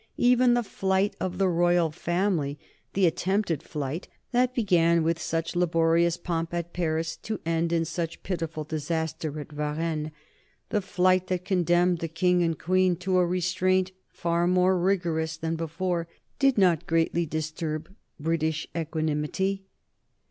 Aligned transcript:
Even 0.17 0.55
the 0.55 0.63
flight 0.63 1.15
of 1.19 1.37
the 1.37 1.47
Royal 1.47 1.91
Family, 1.91 2.57
the 2.93 3.05
attempted 3.05 3.61
flight 3.61 4.07
that 4.31 4.55
began 4.55 5.03
with 5.03 5.21
such 5.21 5.55
laborious 5.55 6.17
pomp 6.17 6.55
at 6.55 6.73
Paris 6.73 7.15
to 7.17 7.39
end 7.45 7.71
in 7.71 7.85
such 7.85 8.23
pitiful 8.23 8.63
disaster 8.63 9.39
at 9.39 9.51
Varennes, 9.51 10.09
the 10.69 10.81
flight 10.81 11.27
that 11.27 11.45
condemned 11.45 11.99
the 11.99 12.07
King 12.07 12.41
and 12.41 12.57
Queen 12.57 12.95
to 12.95 13.19
a 13.19 13.27
restraint 13.27 13.91
far 14.09 14.47
more 14.47 14.75
rigorous 14.75 15.37
than 15.37 15.55
before, 15.55 16.07
did 16.39 16.57
not 16.57 16.87
greatly 16.87 17.27
disturb 17.27 17.87
British 18.19 18.65
equanimity. 18.75 19.65